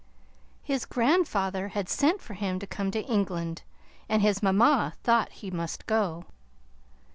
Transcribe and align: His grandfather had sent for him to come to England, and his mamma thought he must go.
His 0.63 0.85
grandfather 0.85 1.67
had 1.67 1.87
sent 1.87 2.21
for 2.21 2.33
him 2.33 2.57
to 2.57 2.65
come 2.65 2.89
to 2.89 3.05
England, 3.05 3.61
and 4.09 4.23
his 4.23 4.41
mamma 4.41 4.95
thought 5.03 5.29
he 5.31 5.51
must 5.51 5.85
go. 5.85 6.25